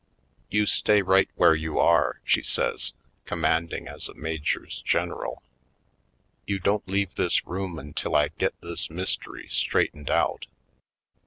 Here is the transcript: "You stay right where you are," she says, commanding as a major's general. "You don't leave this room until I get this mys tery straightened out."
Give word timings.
"You 0.49 0.65
stay 0.65 1.03
right 1.03 1.29
where 1.35 1.53
you 1.53 1.77
are," 1.77 2.21
she 2.23 2.41
says, 2.41 2.93
commanding 3.25 3.87
as 3.87 4.09
a 4.09 4.15
major's 4.15 4.81
general. 4.81 5.43
"You 6.47 6.57
don't 6.57 6.87
leave 6.89 7.13
this 7.13 7.45
room 7.45 7.77
until 7.77 8.15
I 8.15 8.29
get 8.29 8.59
this 8.61 8.89
mys 8.89 9.15
tery 9.15 9.47
straightened 9.47 10.09
out." 10.09 10.47